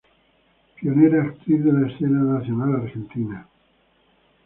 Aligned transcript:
Pionera 0.77 1.21
actriz 1.25 1.63
de 1.63 1.71
la 1.73 1.87
escena 1.87 2.21
nacional 2.39 2.73
argentina. 2.75 3.47